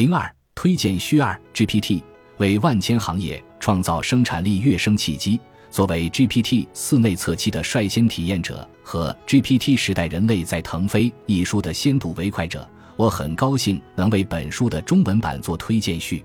[0.00, 2.02] 零二推荐需二 GPT
[2.38, 5.38] 为万千行业创造生产力跃升契机。
[5.70, 12.66] 作为 GPT 四内测期的率先体验者和 GPT 时代人类在腾飞一书的先睹为快者，
[12.96, 16.24] 我很高兴能为本书的中文版做推荐序。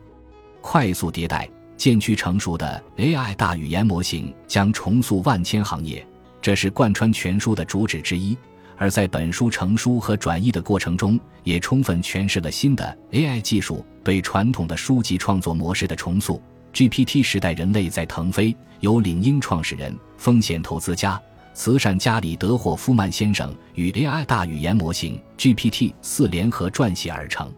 [0.61, 1.45] 快速迭代、
[1.75, 6.07] 渐趋成熟的 AI 大语言模型将重塑万千行业，
[6.41, 8.37] 这是贯穿全书的主旨之一。
[8.77, 16.41] 而在本书成书和转译的过程中，也充分诠释了新的 AI 技术对传统的书籍创作模式的重塑。
[16.73, 21.19] GPT 时代，人类在腾飞，由领英创始人、风险投资家、
[21.53, 27.49] 慈善家里德霍夫曼先生与 AI 大语言模型 GPT 四联合撰写而成。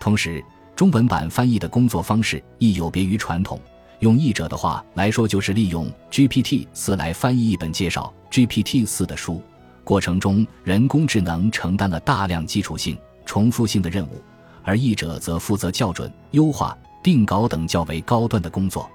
[0.00, 0.42] 同时，
[0.74, 3.60] 中文版翻译的工作方式亦有别于传统。
[4.00, 9.42] 用译者的话来说，就是利用 GPT 四来翻译一本介绍 GPT 四的书。
[9.86, 14.20] 过程中，人工智能承担了大量基础性、重复性的任务，
[14.64, 16.76] 而译者则负责校准、优化。
[17.04, 18.90] 定稿等较为高端的工作，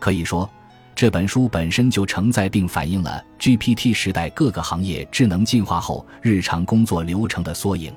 [0.00, 0.50] 可以说，
[0.92, 7.94] 这本书本身就承载并反映了 GPT 时代各个行业智能进化后日常工作流程的缩影。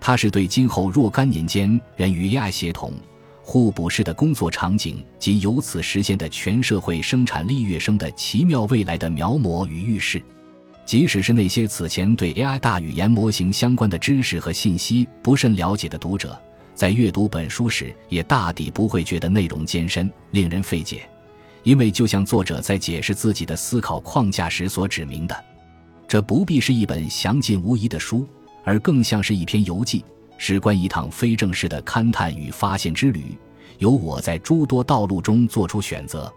[0.00, 2.94] 它是对今后若干年间人与 AI 协同、
[3.42, 10.22] 互补式的工作场景及由此实现的全社会生产力跃升的奇妙未来的描摹与预示。
[10.88, 16.40] 即使是那些此前对 AI 大语言模型相关的知识和信息不甚了解的读者。
[16.74, 21.06] 在阅读本书时，也大抵不会觉得内容艰深、令人费解，
[21.62, 25.44] 因为就像作者在解释自己的思考框架时所指明的，
[26.08, 28.26] 这不必是一本详尽无疑的书，
[28.64, 30.02] 而更像是一篇游记，
[30.38, 33.36] 事关一趟非正式的勘探与发现之旅。
[33.76, 36.32] 由我在诸多道路中做出选择，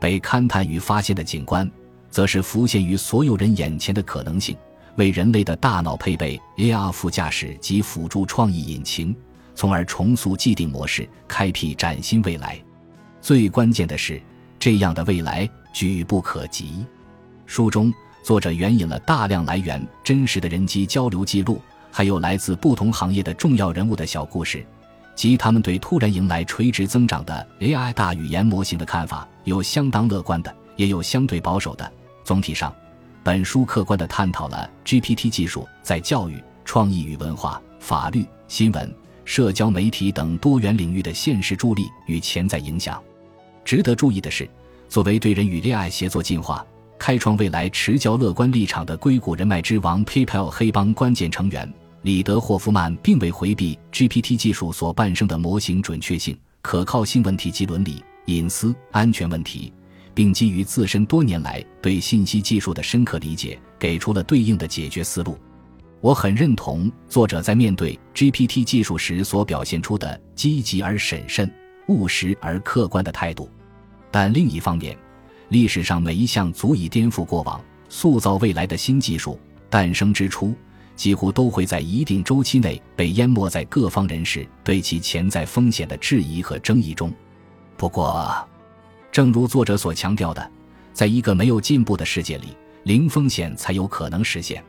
[0.00, 1.70] 被勘探与发现的景观，
[2.12, 4.56] 则是浮现于所有人眼前的可能性，
[4.96, 9.16] 为人类的大脑配备 AR 副驾驶及辅助创意引擎。
[9.54, 12.58] 从而重塑既定模式，开辟崭新未来。
[13.20, 14.20] 最关键的是，
[14.58, 16.86] 这样的未来举不可及。
[17.46, 21.60] 书中作者援引了大量来源真实的人机交流记录，
[21.90, 24.64] 还有来自不同行业的重要人物的小故事，
[25.14, 31.92] 及他们对突然迎来垂直增长的 AI 大语言模型的看法，有相当乐观的，也有相对保守的。
[32.32, 32.74] 总体上，
[33.22, 38.90] 本书客观地探讨了 GPT 技术在教育、创意与文化、法律、新闻。
[39.26, 42.98] 社交媒体等多元领域的现实助力与潜在影响。
[43.66, 44.48] 值得注意的是，
[44.88, 46.64] 作为对人与恋爱协作进化、
[46.98, 59.70] 开创未来持较乐观立场的硅谷人脉之王 PayPal 黑帮关键成员里德霍夫曼，并未回避 GPT 技术所伴生的模型准确性、可靠性问题及伦理、隐私、安全问题，
[60.14, 65.38] 并基于自身多年来对信息技术的深刻理解，给出了对应的解决思路。
[66.00, 71.48] 我很认同作者在面对 GPT 技术时所表现出的积极而审慎、
[71.86, 73.48] 务实而客观的态度，
[74.10, 74.96] 但另一方面，
[75.50, 79.38] 历史上每一项足以颠覆过往、塑造未来的新技术
[79.70, 80.54] 诞生之初，
[80.96, 87.12] 几乎都会在一定周期内被淹没在各方人士对其潜在风险的质疑和争议中。
[87.76, 88.36] 不过，
[89.12, 90.50] 正如作者所强调的，
[90.94, 94.64] 在一个没有进步的世界里，零风险才有可能实现。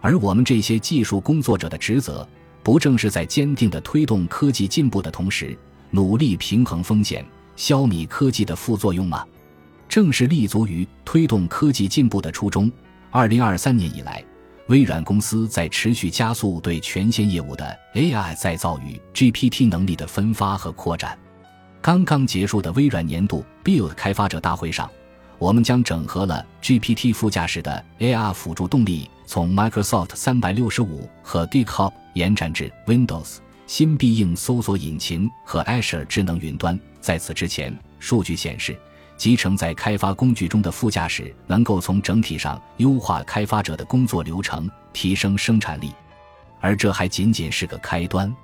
[0.00, 2.26] 而我们这些技术工作者的职责，
[2.62, 5.56] 不正是在坚定地推动科技进步的同时，
[5.90, 7.22] 努力平衡风险，
[7.56, 9.22] 消弭科技的副作用吗？
[9.86, 12.72] 正是立足于推动科技进步的初衷。
[13.10, 14.24] 二零二三年以来，
[14.68, 21.18] 微软公司在持续加速对全线业务的 AI 再造与 GPT 能力的分发和扩展。
[21.84, 24.90] 刚刚结束的微软年度 Build 开发者大会上，
[25.38, 29.10] 我们将整合了 GPT 副驾驶的 AR 辅助动力。
[29.26, 33.36] 从 Microsoft 三百六十五和 GitHub 延展至 Windows
[33.66, 36.80] 新必应搜索引擎和 Azure 智能云端。
[37.02, 38.74] 在此之前，数据显示，
[39.18, 45.92] 集成在开发工具中的副驾驶能够从整体上优化开发者的工作流程，提升生产力。
[46.62, 48.34] 而这还仅仅是个开端。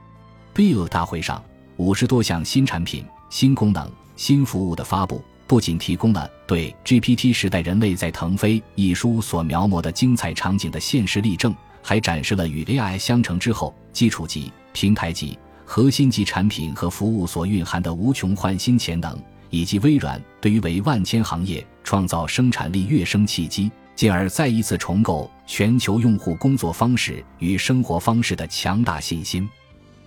[0.54, 1.42] Build 大会上，
[1.78, 5.25] 五十多项新产品、新功能、新服务的发布。
[5.47, 19.19] 不仅提供了对 GPT 时代人类在腾飞一书所描摹的精彩场景的现实例证，还展示了与 AI 相乘之后基础级、平台级、核心级产品和服务所蕴含的无穷焕新潜能，
[19.50, 29.50] 以及微软对于为万千行业创造生产力跃升契机，进而再一次重构全球用户工作方式与生活方式的强大信心。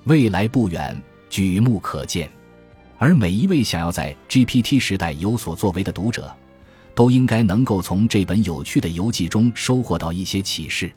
[0.05, 0.95] 未来不远，
[1.29, 2.31] 举目可见。
[3.03, 6.33] 而每一位想要在 GPT 时代有所作为的读者，
[6.95, 10.89] 都应该能够从这本有趣的游记中收获到一些启示。